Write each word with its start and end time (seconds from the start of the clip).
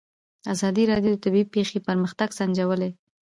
ازادي 0.53 0.83
راډیو 0.91 1.11
د 1.15 1.19
طبیعي 1.25 1.51
پېښې 1.55 1.77
پرمختګ 1.87 2.29
سنجولی. 2.39 2.91